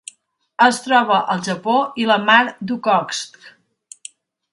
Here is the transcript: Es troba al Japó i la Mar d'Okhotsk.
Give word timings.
Es 0.67 0.77
troba 0.85 1.17
al 1.33 1.43
Japó 1.47 1.75
i 2.05 2.07
la 2.13 2.17
Mar 2.31 2.39
d'Okhotsk. 2.71 3.39